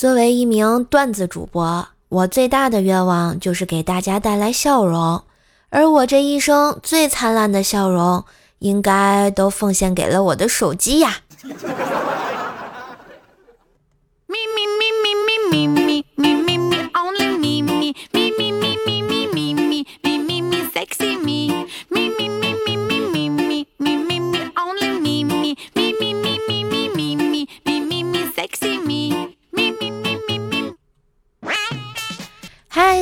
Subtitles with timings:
[0.00, 5.20] 作为一名段子主播，我最大的愿望就是给大家带来笑容，
[5.68, 8.24] 而我这一生最灿烂的笑容，
[8.60, 11.18] 应该都奉献给了我的手机呀。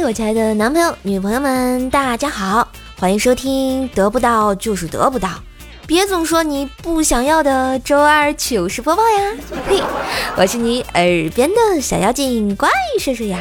[0.08, 2.66] 我亲爱的男朋友、女朋友们，大家好，
[2.98, 5.28] 欢迎收听《得不到就是得不到》，
[5.86, 9.34] 别总说你不想要的周二糗事播报呀！
[9.68, 9.82] 嘿，
[10.34, 13.38] 我是你耳边的小妖精怪兽兽呀！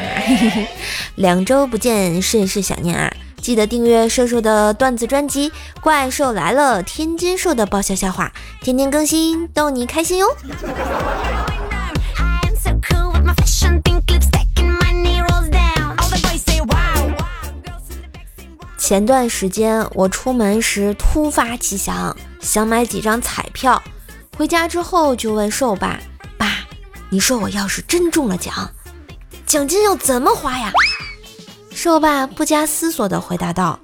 [1.16, 3.10] 两周不见，甚是想念啊！
[3.42, 5.50] 记得订阅兽兽的段子专辑
[5.80, 10.28] 《怪兽来了》，天津兽的爆笑笑话，天天更新，逗你开心哟！
[18.88, 23.84] 前段时间我出门时突发奇想，想买几张彩票。
[24.38, 26.00] 回家之后就问瘦爸
[26.40, 26.60] ：“爸，
[27.10, 28.72] 你说我要是真中了奖，
[29.46, 30.72] 奖金要怎么花呀？”
[31.70, 33.78] 瘦爸不加思索地回答道：“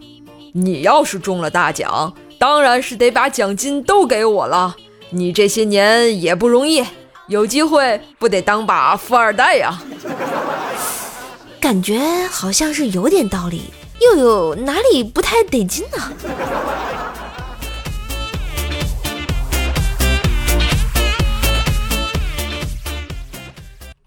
[0.55, 4.77] 你要是中了大奖，当然是得把奖金都给我了。
[5.09, 6.81] 你这些年也不容易，
[7.27, 9.83] 有机会不得当把富二代呀？”
[11.59, 13.63] 感觉好像是有点道理。
[14.05, 15.97] 又有哪里不太得劲呢？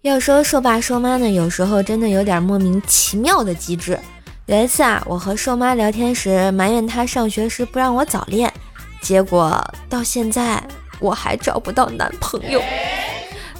[0.02, 3.98] 要说瘦爸瘦妈呢，有时候真的有点莫名其妙的机智。
[4.46, 8.52] 有一次啊，我和瘦妈聊天时埋怨她上学时不让我早恋，
[9.00, 10.62] 结果到现在
[11.00, 12.62] 我还找不到男朋友。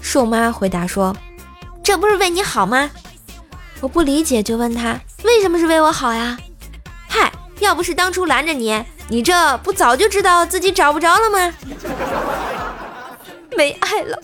[0.01, 1.17] 瘦妈回答说
[1.83, 2.89] ：“这不是为你好吗？”
[3.83, 5.01] 我不理解，就问他。
[5.27, 6.39] 为什么是为我好呀？
[7.09, 11.53] 嗨，要不是当初拦着你，你这不早就知道自己找不着了吗？
[13.57, 14.19] 没爱了。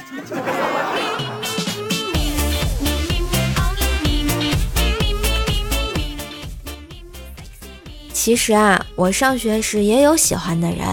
[8.13, 10.87] 其实啊，我上学时也有喜欢的人，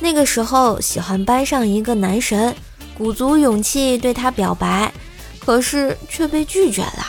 [0.00, 2.52] 那个时候喜欢班上一个男神，
[2.98, 4.92] 鼓足勇气对他表白，
[5.38, 7.06] 可是却被拒绝了，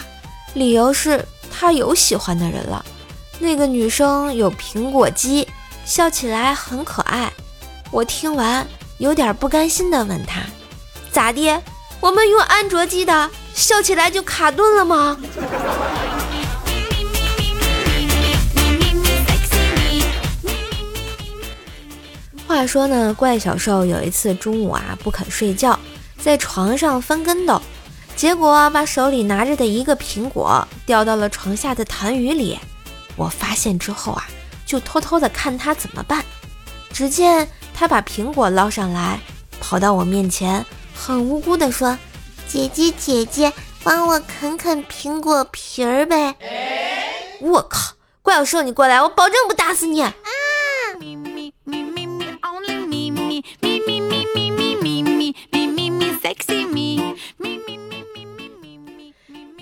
[0.53, 1.25] 理由是。
[1.57, 2.85] 他有喜欢的人了，
[3.39, 5.47] 那个女生有苹果肌，
[5.85, 7.31] 笑起来很可爱。
[7.91, 8.67] 我听完
[8.97, 10.41] 有点不甘心的问他
[11.13, 11.61] ：“咋的？
[12.01, 15.17] 我们用安卓机的，笑起来就卡顿了吗？”
[22.45, 25.79] 话说呢，怪小兽有一次中午啊不肯睡觉，
[26.19, 27.61] 在床上翻跟斗。
[28.15, 32.57] 结果把手里拿着的一个苹果掉到了床下的痰盂里。
[33.15, 34.25] 我发现之后啊，
[34.65, 36.23] 就偷偷的看他怎么办。
[36.91, 39.19] 只见他把苹果捞上来，
[39.59, 40.65] 跑到我面前，
[40.95, 41.97] 很无辜的说
[42.47, 43.51] ：“姐姐姐姐，
[43.83, 46.35] 帮我啃啃苹果皮儿呗。”
[47.41, 47.95] 我靠！
[48.21, 50.01] 怪兽，你过来，我保证不打死你。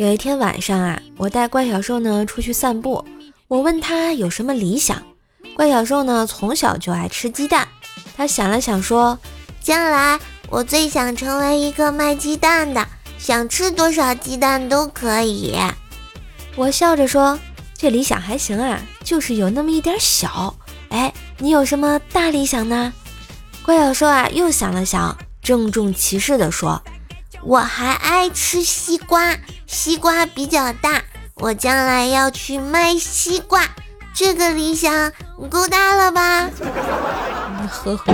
[0.03, 3.06] 有一天晚上啊，我带怪小兽呢出去散步。
[3.47, 5.02] 我问他有什么理想，
[5.56, 7.66] 怪小兽呢从小就爱吃鸡蛋。
[8.18, 9.18] 他想了想说
[9.63, 10.19] ：“将来
[10.50, 12.86] 我最想成为一个卖鸡蛋的，
[13.18, 15.58] 想吃多少鸡蛋都可以。”
[16.58, 17.40] 我笑着说
[17.74, 20.53] ：“这理想还行啊，就是有那么一点小。
[20.90, 22.92] 哎，你有什么大理想呢？”
[23.63, 26.84] 怪小兽啊又想了想，郑重其事地说。
[27.46, 29.36] 我还爱吃西瓜，
[29.68, 31.02] 西瓜比较大，
[31.36, 33.62] 我将来要去卖西瓜，
[34.14, 35.12] 这个理想
[35.50, 36.50] 够大了吧？
[37.70, 38.14] 呵呵。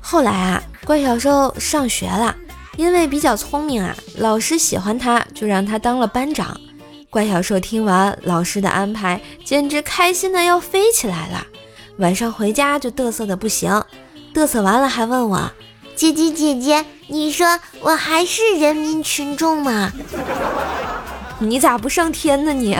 [0.00, 2.36] 后来啊，怪小兽上学了，
[2.76, 6.56] 因为比较聪明啊，老师喜欢他，就让他当了班长。
[7.14, 11.46] 怪小兽听完老师的安排，简直开心的要飞起来了。
[11.98, 13.70] 晚上回家就嘚瑟的不行，
[14.34, 15.48] 嘚瑟完了还问我
[15.94, 19.92] ：“姐姐姐姐，你说我还是人民群众吗？
[21.38, 22.76] 你咋不上天呢你？”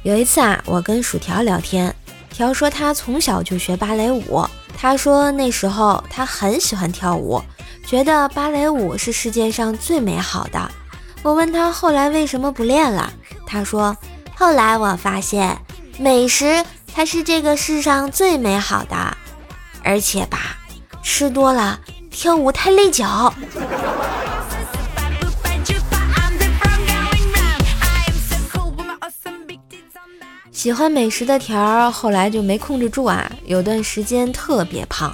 [0.04, 1.94] 有一次啊，我跟薯条聊天，
[2.30, 4.42] 条说他从小就学芭蕾舞。
[4.82, 7.40] 他说那时候他很喜欢跳舞，
[7.86, 10.68] 觉得芭蕾舞是世界上最美好的。
[11.22, 13.12] 我问他后来为什么不练了，
[13.46, 13.96] 他说
[14.34, 15.56] ：“后来我发现，
[15.98, 19.16] 美食才是这个世上最美好的，
[19.84, 20.56] 而且吧，
[21.00, 21.78] 吃多了
[22.10, 23.32] 跳舞太累脚。”
[30.62, 35.12] 喜欢美食的条儿后来就没控制住啊，有段时间特别胖。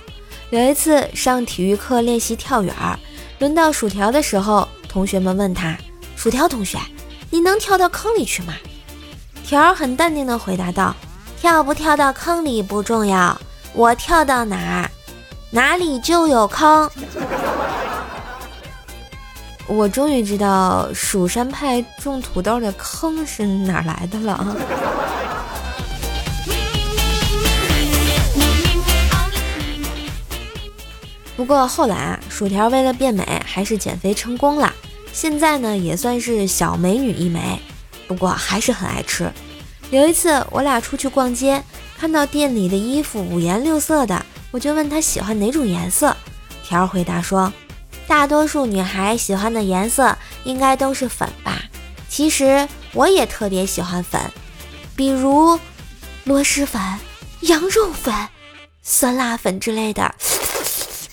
[0.51, 2.75] 有一次上体育课练习跳远，
[3.39, 5.75] 轮到薯条的时候，同学们问他。
[6.17, 6.79] 薯条同学，
[7.31, 8.53] 你能跳到坑里去吗？
[9.43, 10.95] 条儿很淡定地回答道
[11.41, 13.35] ：“跳不跳到坑里不重要，
[13.73, 14.91] 我跳到哪儿，
[15.51, 16.91] 哪里就有坑。”
[19.69, 24.57] 我终于知道蜀山派种土豆的坑是哪来的了。
[31.37, 34.73] 不过后来啊，薯条为了变美，还是减肥成功了。
[35.13, 37.61] 现在呢，也算是小美女一枚，
[38.09, 39.31] 不过还是很爱吃。
[39.91, 41.63] 有一次，我俩出去逛街，
[41.97, 46.17] 看到店里的衣服五颜六色的，我就问她喜欢哪种颜色。
[46.65, 47.53] 条回答说，
[48.09, 51.63] 大多数女孩喜欢的颜色应该都是粉吧。
[52.09, 54.21] 其实我也特别喜欢粉，
[54.97, 55.61] 比如
[56.25, 56.81] 螺蛳粉、
[57.43, 58.13] 羊肉粉、
[58.83, 60.15] 酸辣粉之类的。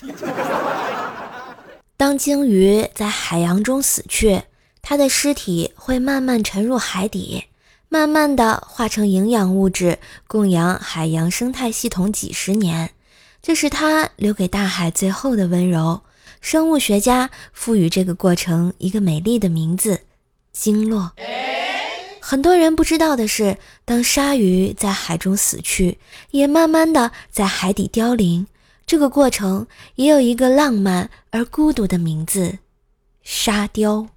[1.98, 4.42] 当鲸鱼在海洋中死去，
[4.80, 7.44] 它的尸体会慢慢沉入海底，
[7.90, 12.90] 慢慢的化成营养物质，供养海洋生态系统几十年。
[13.42, 16.00] 这是它留给大海最后的温柔。
[16.40, 20.00] 生物学家赋予这个过程一个美丽的名字——
[20.52, 21.12] 鲸落。
[22.20, 25.98] 很多人不知道的是，当鲨鱼在海中死去，
[26.30, 28.46] 也慢慢的在海底凋零。
[28.84, 29.66] 这个过程
[29.96, 32.58] 也有一个浪漫而孤独的名字——
[33.22, 34.08] 沙雕。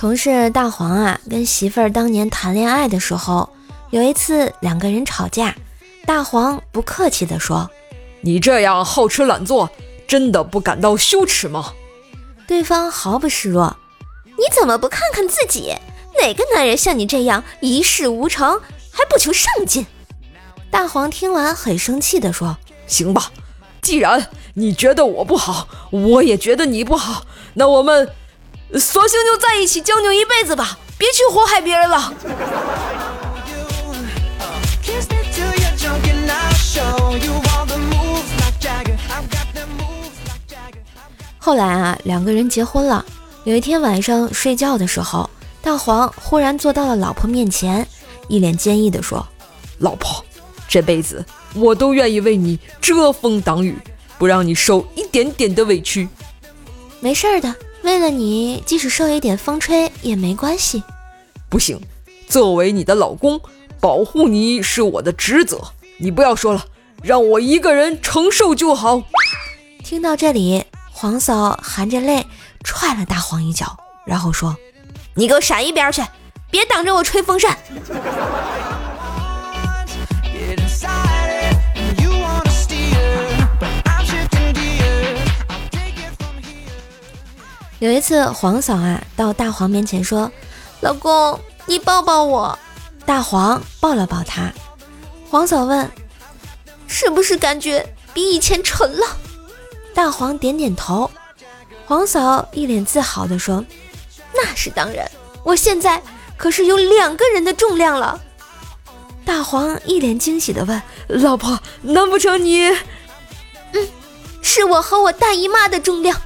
[0.00, 3.50] 同事大黄啊，跟媳妇儿当年谈恋爱的时候，
[3.90, 5.54] 有一次两个人吵架。
[6.06, 7.70] 大黄不客气地说
[8.22, 9.68] ：“你这样好吃懒做，
[10.08, 11.74] 真的不感到羞耻吗？”
[12.48, 13.76] 对方毫不示弱
[14.24, 15.74] ：“你怎么不看看自己？
[16.18, 18.58] 哪个男人像你这样一事无成，
[18.90, 19.86] 还不求上进？”
[20.72, 22.56] 大黄听完很生气地说
[22.88, 23.30] ：“行吧，
[23.82, 28.08] 既然你觉得我不好，我也觉得你不好，那我们
[28.78, 32.14] 索性就在一起将就一辈子吧，别去祸害别人了。”
[41.38, 43.04] 后来啊，两个人结婚了。
[43.44, 45.28] 有一天晚上睡觉的时候，
[45.62, 47.86] 大黄忽然坐到了老婆面前，
[48.28, 49.26] 一脸坚毅地说
[49.80, 50.24] ：“老婆，
[50.68, 51.24] 这辈子
[51.54, 53.76] 我都愿意为你遮风挡雨，
[54.18, 56.06] 不让你受一点点的委屈。
[57.00, 57.52] 没事儿的，
[57.82, 60.82] 为了你，即使受一点风吹也没关系。
[61.48, 61.80] 不行，
[62.28, 63.40] 作为你的老公，
[63.80, 65.60] 保护你是我的职责。
[65.98, 66.64] 你不要说了，
[67.02, 69.02] 让我一个人承受就好。”
[69.84, 70.64] 听到这里。
[70.92, 72.26] 黄嫂含着泪
[72.62, 73.74] 踹了大黄一脚，
[74.04, 74.54] 然后说
[75.16, 76.02] ：“你给我闪一边去，
[76.50, 77.56] 别挡着我吹风扇。”
[87.80, 90.30] 有一次，黄嫂啊到大黄面前说
[90.80, 92.58] ：“老公，你抱抱我。”
[93.06, 94.52] 大黄抱了抱她。
[95.30, 95.90] 黄嫂问
[96.86, 99.06] ：“是不是感觉比以前沉了？”
[99.94, 101.10] 大黄点点头，
[101.86, 103.64] 黄嫂一脸自豪地说
[104.34, 105.10] ：“那是当然，
[105.42, 106.02] 我现在
[106.36, 108.20] 可是有两个人的重量了。”
[109.24, 112.68] 大黄一脸惊喜地问：“老婆，难不成你……
[113.72, 113.88] 嗯，
[114.42, 116.20] 是我和我大姨妈的重量。”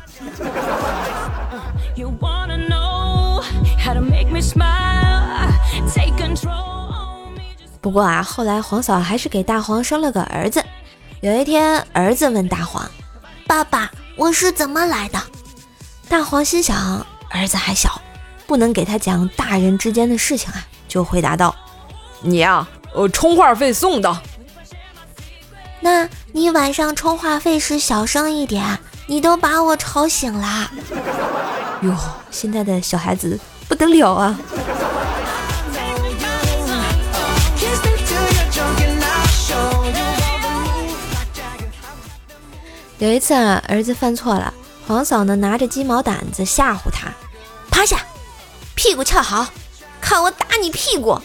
[7.81, 10.65] 不过啊，后来黄嫂还是给大黄生了个儿子。
[11.21, 12.85] 有一天，儿子问大黄。
[13.47, 15.23] 爸爸，我是怎么来的？
[16.09, 18.01] 大黄心想，儿子还小，
[18.47, 21.55] 不能给他讲大人之间的事情啊，就回答道
[22.23, 24.23] ：“你呀，呃，充话费送的。
[25.81, 30.71] 那你晚上充话费时小声一点，你都把我吵醒啦。
[31.83, 31.95] 哟，
[32.31, 34.39] 现在的小孩子不得了啊！”
[42.99, 44.55] 有一次啊，儿子犯错了，
[44.87, 47.09] 黄嫂呢拿着鸡毛掸子吓唬他。
[47.71, 47.99] 趴下，
[48.75, 49.47] 屁股翘好，
[50.01, 51.21] 看我打你屁股。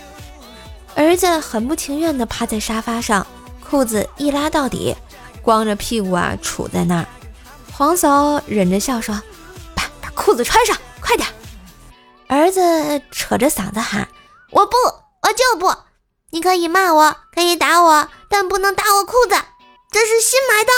[0.95, 3.25] 儿子很不情愿地趴在沙发上，
[3.69, 4.93] 裤子一拉到底，
[5.41, 7.05] 光着屁股啊杵在那儿。
[7.79, 9.15] 黄嫂忍着笑说
[9.73, 11.25] ：“把把裤子穿上，快点。”
[12.27, 14.05] 儿子扯着嗓子喊
[14.51, 14.75] ：“我不，
[15.21, 15.73] 我就不！
[16.31, 19.37] 你可以骂我，可以打我，但不能打我裤子，
[19.89, 20.71] 这是新买的。”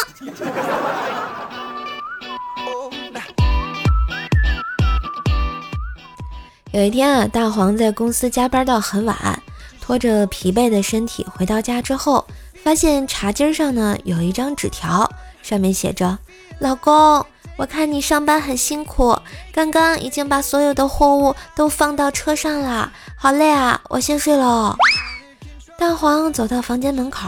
[6.72, 9.42] 有一天啊，大黄在公司加班到很晚，
[9.82, 12.28] 拖着疲惫的身体回到家之后，
[12.64, 16.18] 发现茶几上呢有一张纸条，上面写着
[16.60, 17.26] ：“老公，
[17.58, 19.18] 我看你上班很辛苦，
[19.54, 24.76] 刚刚已经把所有的货物都放到车上了，好累啊，我先睡喽。”
[25.78, 27.28] 蛋黄走到房间门口，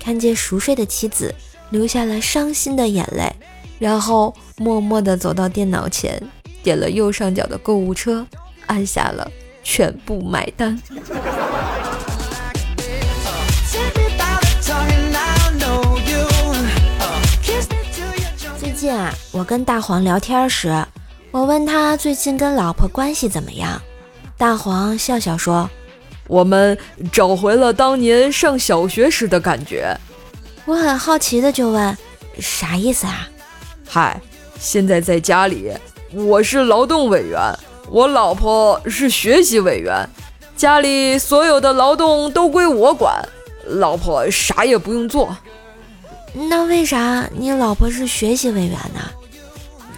[0.00, 1.34] 看见熟睡的妻子，
[1.70, 3.32] 流下了伤心的眼泪，
[3.78, 6.20] 然后默默地走到电脑前，
[6.62, 8.26] 点了右上角的购物车。
[8.66, 9.30] 按下了
[9.62, 10.80] 全部买单。
[19.04, 20.74] 啊，我跟大黄聊天时，
[21.30, 23.78] 我问他最近跟老婆关系怎么样，
[24.38, 25.68] 大黄笑笑说
[26.26, 26.76] ：“我们
[27.12, 29.94] 找回了当年上小学时的感觉。”
[30.64, 31.94] 我很好奇的就问
[32.40, 33.28] ：“啥意思啊？”
[33.86, 34.18] 嗨，
[34.58, 35.70] 现在在家里，
[36.14, 37.38] 我是劳动委员。
[37.90, 40.08] 我老婆是学习委员，
[40.56, 43.22] 家里所有的劳动都归我管，
[43.66, 45.36] 老婆啥也不用做。
[46.36, 49.00] 那为啥你老婆是学习委员呢？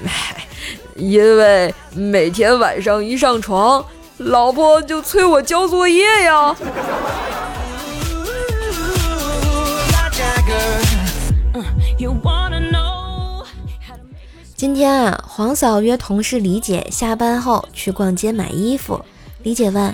[0.05, 0.47] 唉，
[0.97, 3.85] 因为每天晚上一上床，
[4.19, 6.55] 老婆就催我交作业呀。
[14.55, 19.03] 今天啊，黄嫂约同事李姐下班后去逛街买衣服。
[19.43, 19.85] 李姐问：“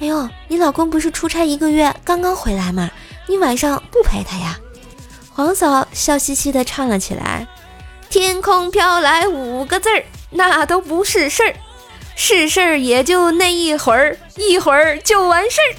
[0.00, 2.88] 哎呦，你老公不是出差一个月刚刚回来吗？
[3.26, 4.58] 你晚上不陪他呀？”
[5.38, 7.46] 黄嫂笑嘻嘻的唱了起来
[8.10, 11.54] ：“天空飘来五个字儿，那都不是事儿，
[12.16, 15.74] 是事儿也就那一会儿，一会儿就完事儿。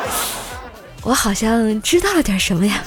[1.04, 2.82] ”我好像知道了点什么呀。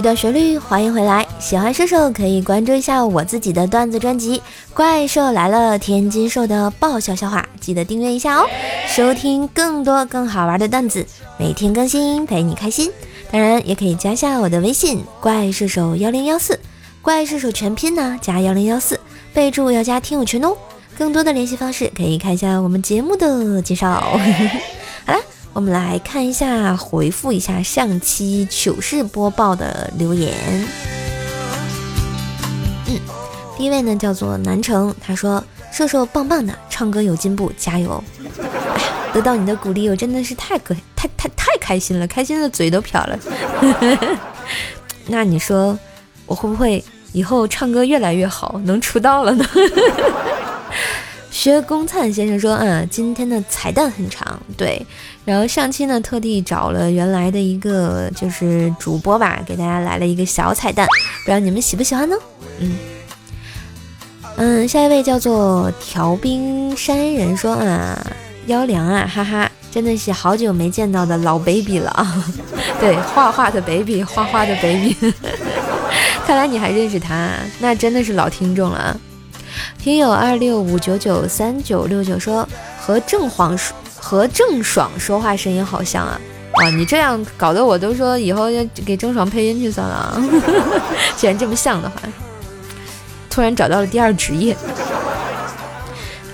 [0.00, 1.28] 一段旋律，欢迎回来。
[1.38, 4.38] 喜欢射手可以关注一下我自己的段子专辑
[4.72, 8.46] 《怪兽来了》，天津兽的爆笑笑话，记得订阅一下哦，
[8.88, 11.04] 收听更多更好玩的段子，
[11.38, 12.90] 每天更新陪你开心。
[13.30, 16.58] 当然也可以加下我的微信“怪射手幺零幺四”，
[17.02, 18.98] 怪射手全拼呢加幺零幺四，
[19.34, 20.56] 备注要加听友群哦。
[20.96, 24.18] 更多的联系方式可以看一下我们节目的介绍。
[25.04, 25.20] 好了。
[25.52, 30.32] 我们来看一下，回复一下上期糗事播报的留言。
[32.86, 32.96] 嗯，
[33.58, 35.42] 第一位呢叫做南城，他说
[35.72, 38.02] ：“瘦瘦棒棒的，唱歌有进步，加油！”
[38.40, 43.18] 哎呀，得到你的鼓励，我真的是太可太太太开心了，开心的嘴都瓢了。
[45.08, 45.76] 那你说
[46.26, 49.44] 我会不会以后唱歌越来越好，能出道了呢？
[51.42, 54.84] 薛公灿先生说：“嗯，今天的彩蛋很长，对。
[55.24, 60.86] 然后上期呢，特地找了原来的一个就是主播吧，给大家来了一个小彩蛋，
[61.24, 62.14] 不知道你们喜不喜欢呢？
[62.58, 62.76] 嗯
[64.36, 67.98] 嗯，下一位叫做调冰山人说啊，
[68.44, 72.22] 妖凉啊，哈哈，真的是好久没见到的老 baby 了啊！
[72.78, 74.94] 对，画画的 baby，画画的 baby，
[76.26, 77.30] 看来你还认识他，
[77.60, 78.94] 那真的是老听众了。”
[79.82, 82.46] 听友二六五九九三九六九说
[82.78, 83.58] 和郑爽
[83.98, 86.20] 和郑爽说话声音好像啊！
[86.52, 90.22] 啊，你这样搞得我都说以后要给郑爽配音去算了啊！
[91.16, 91.96] 既然这么像的话，
[93.30, 94.54] 突然找到了第二职业。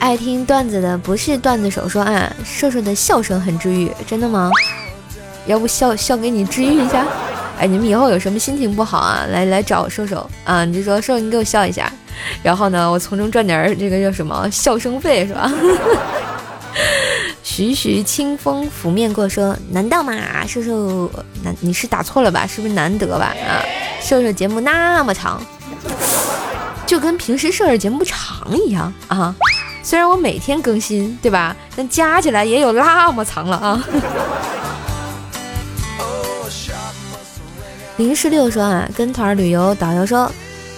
[0.01, 4.51] 爱听段子的不是段子手说啊，瘦瘦的笑声很治愈，真的吗？
[5.47, 7.07] 要不笑笑给你治愈一下？
[7.61, 11.93] 哎，你们以后有什么心情不好啊，来来找我瘦瘦啊，你就说瘦，你给我笑一下。
[12.43, 15.53] 然后呢，我从中赚点这个叫什么笑声费是吧？
[17.43, 20.13] 徐徐清风拂面过，说难道吗？
[20.47, 21.11] 瘦瘦
[21.43, 22.47] 难你是打错了吧？
[22.47, 23.35] 是不是难得吧？
[23.49, 23.65] 啊，
[24.01, 25.41] 瘦瘦节目那么长，
[26.87, 29.35] 就跟平时瘦瘦节目长一样啊。
[29.83, 31.57] 虽然我每天更新，对吧？
[31.75, 33.83] 但加起来也有那么长了啊。
[37.97, 40.31] 零十六说啊，跟团旅游导游说。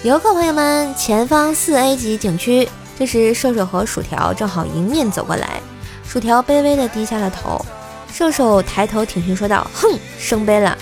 [0.05, 5.61] 游客朋友们，前方四 A 级景区这时，射手和薯条正好迎面走过来，
[6.07, 7.61] 薯条卑微的低下了头，
[8.13, 10.79] 射手抬头挺胸说道：“哼，升杯了。”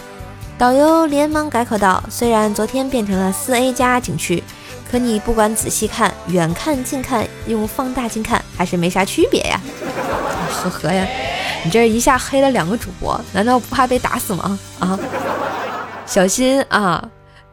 [0.59, 4.45] 导游连忙改口道：“虽然昨天变成了四 A 加景区，
[4.91, 9.59] 可你不管仔细看、远看、近看，用放大镜看，还是没啥区别呀。”
[10.63, 11.07] 呵呵呀，
[11.65, 14.59] 你这一下黑了两个主播，难道不怕被打死吗？
[14.79, 14.99] 啊，
[16.05, 17.03] 小心啊！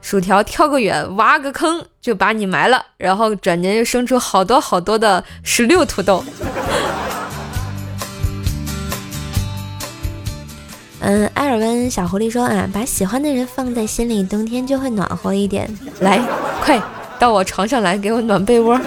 [0.03, 6.24] 薯条跳个远，挖个坑就把你埋了，然后转年又生出好多好多的石榴土豆。
[11.00, 15.69] 嗯，埃尔温小狐狸说啊，把喜欢的人放在心里，冬天就会暖和一点。
[16.01, 16.19] 来，
[16.62, 16.81] 快
[17.17, 18.77] 到我床上来，给我暖被窝。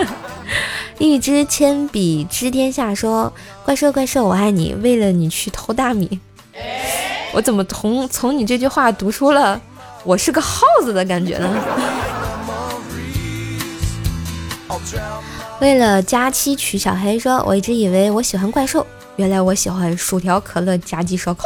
[0.98, 3.32] 一支铅笔知天下说，
[3.64, 6.20] 怪兽怪兽，我爱你，为了你去偷大米。
[7.32, 9.60] 我怎么从从你这句话读出了？
[10.06, 11.50] 我是个耗子的感觉呢。
[15.60, 18.86] 为了佳期娶小黑，说我一直以为我喜欢怪兽，
[19.16, 21.42] 原来我喜欢薯条、可乐、炸鸡、烧烤。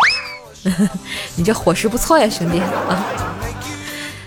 [1.37, 3.07] 你这伙食不错呀，兄弟啊！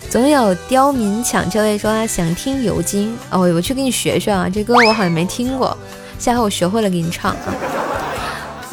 [0.10, 5.78] 总有刁民抢车位说想听尤金哦，我去给你学学啊，这歌我好像没听过，
[6.18, 7.38] 下回我学会了给你唱啊。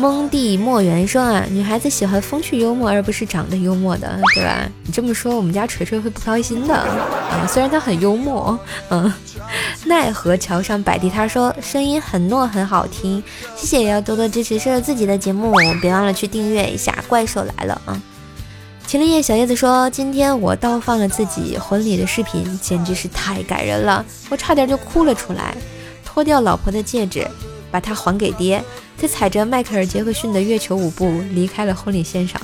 [0.01, 4.67] 蒙蒂莫元说啊，女孩子喜欢风趣幽默，而不是长得幽默的，对吧？
[4.85, 7.47] 你这么说，我们家锤锤会不开心的啊。
[7.47, 9.13] 虽然他很幽默，嗯。
[9.85, 13.23] 奈何桥上摆地摊说，声音很糯，很好听，
[13.55, 15.53] 谢谢，也要多多支持射手自己的节目，
[15.83, 16.97] 别忘了去订阅一下。
[17.07, 18.01] 怪兽来了啊！
[18.87, 25.55] 秦林叶小叶子说，今天我倒放了自己婚礼的视频，简直是太感人了，我差点就哭了出来，
[26.07, 27.29] 脱掉老婆的戒指。
[27.71, 28.63] 把它还给爹，
[29.01, 32.41] 他踩着迈克尔·杰克逊的月球舞步离开了婚礼现场。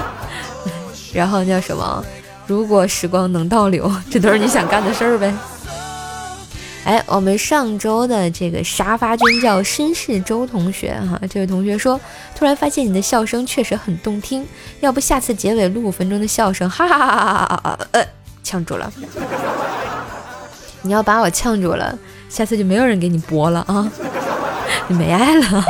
[1.12, 2.04] 然后叫什么？
[2.46, 5.32] 如果时光能倒流，这都是你想干的事儿呗。
[6.82, 12.00] 哎，我们上周的这个沙发君叫绅士周同学哈，这位同学说，
[12.34, 14.46] 突然发现你的笑声确实很动听，
[14.80, 17.78] 要不下次结尾录五分钟的笑声，哈哈哈哈哈哈！
[17.92, 18.04] 呃，
[18.42, 18.90] 呛住了，
[20.82, 21.96] 你要把我呛住了。
[22.30, 23.90] 下次就没有人给你播了啊！
[24.88, 25.64] 你没爱了。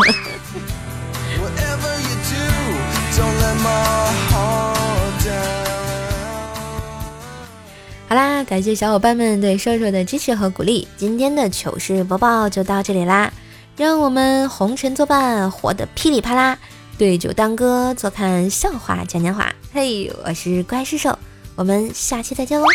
[8.08, 10.86] 好啦，感谢小伙伴们对瘦瘦的支持和鼓励。
[10.96, 13.32] 今天的糗事播报就到这里啦，
[13.76, 16.58] 让我们红尘作伴，活得噼里啪啦，
[16.98, 19.50] 对酒当歌，坐看笑话讲年话。
[19.72, 21.18] 嘿，我是怪兽兽，
[21.54, 22.66] 我们下期再见喽！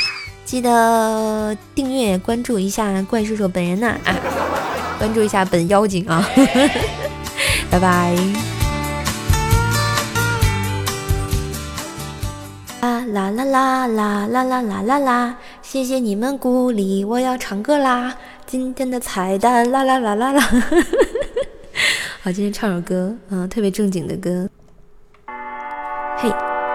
[0.45, 4.13] 记得订阅关注一下怪叔叔本人呐啊，
[4.99, 6.23] 关注一下本妖精啊，
[7.71, 8.15] 拜拜。
[12.81, 18.15] 啊啦啦啦啦啦啦啦啦啦，谢谢你们鼓励，我要唱歌啦。
[18.45, 20.41] 今天的彩蛋啦啦啦啦啦，
[22.21, 24.47] 好，今天唱首歌，嗯，特别正经的歌。
[26.17, 26.31] 嘿，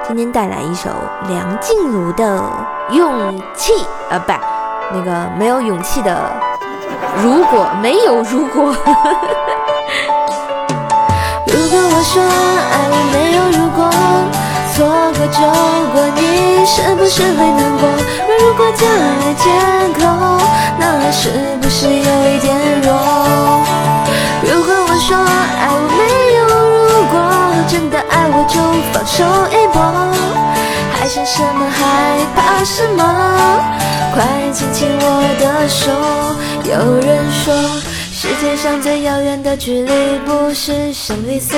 [0.08, 0.90] 今天带来一首
[1.28, 2.79] 梁静茹的。
[2.92, 3.72] 勇气
[4.10, 4.32] 啊，不，
[4.92, 6.16] 那个没有勇气的。
[7.22, 8.74] 如果没有如果，
[11.46, 13.88] 如果我说爱我没有如果，
[14.74, 15.38] 错过就
[15.92, 16.20] 过，你
[16.66, 17.88] 是不是会难过？
[18.40, 19.44] 如果加了借
[19.94, 20.00] 口，
[20.78, 22.90] 那是不是有一点弱？
[32.50, 33.04] 怕什么？
[34.12, 35.92] 快牵牵我的手。
[36.64, 37.54] 有人说，
[38.12, 39.92] 世界上最遥远的距离
[40.26, 41.54] 不是生离死，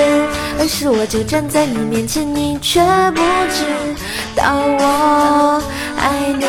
[0.61, 2.81] 而是我就站在你面前，你却
[3.13, 3.65] 不知
[4.37, 5.63] 道我
[5.97, 6.45] 爱你。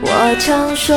[0.00, 0.96] 我常说，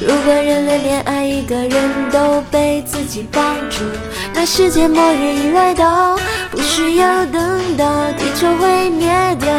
[0.00, 3.84] 如果人类连爱一个人都被自己绑住，
[4.32, 6.18] 那世界末日一来到，
[6.50, 9.06] 不需要等到地球毁灭
[9.38, 9.52] 掉。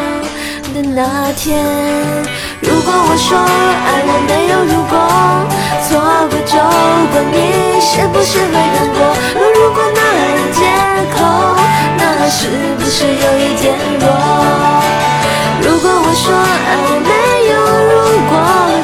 [0.81, 1.65] 那天，
[2.61, 4.93] 如果我说爱我没有如果，
[5.87, 5.89] 错
[6.29, 6.53] 过就
[7.11, 7.35] 过，你
[7.81, 8.55] 是不是会难
[8.93, 8.99] 过？
[9.33, 10.59] 若如果拿人借
[11.15, 11.17] 口，
[11.97, 12.39] 那是
[12.77, 14.07] 不是有一点弱？
[15.67, 17.11] 如果我说爱我没
[17.51, 17.53] 有
[17.91, 17.93] 如
[18.29, 18.31] 果，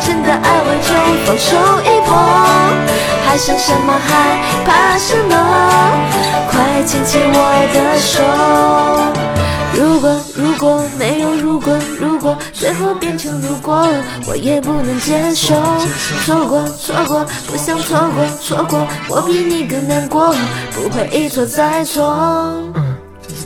[0.06, 0.92] 真的爱我就
[1.24, 1.56] 放手
[1.88, 2.12] 一搏，
[3.26, 3.90] 还剩什么？
[4.06, 4.12] 害
[4.66, 4.68] 怕
[4.98, 5.32] 什么？
[6.52, 7.36] 快牵起我
[7.74, 8.12] 的手。
[9.76, 13.88] 如果如果没有如果如果最后变成如果，
[14.28, 15.56] 我也不能接受。
[16.26, 20.36] 错过错过不想错过错过，我比你更难过，
[20.74, 22.14] 不会一错再错。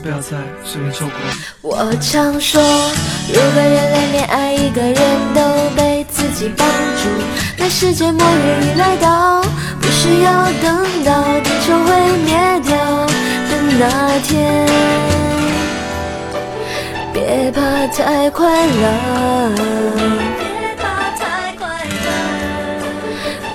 [0.02, 1.14] 不要再随便错过。
[1.60, 2.62] 我常说，
[3.28, 4.94] 如果人类连爱一个人
[5.34, 5.40] 都
[5.76, 7.08] 被自己绑住。
[7.56, 9.42] 那世界末日已来到，
[9.80, 11.88] 不需要等到地球会
[12.24, 12.76] 灭掉
[13.48, 14.66] 的那天。
[17.12, 19.54] 别怕太快乐，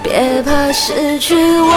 [0.03, 1.73] 别怕失去我。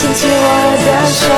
[0.00, 0.32] 牵起我
[0.86, 1.28] 的手，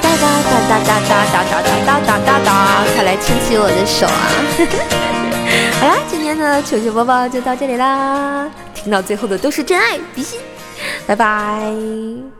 [0.00, 2.48] 哒哒哒哒哒哒哒哒哒哒哒哒哒，
[2.94, 4.32] 快来牵起我的手啊！
[5.80, 10.40] 好啦，今天的球球播报就到这里啦，听到最后的都是真爱，比心，
[11.06, 12.39] 拜拜。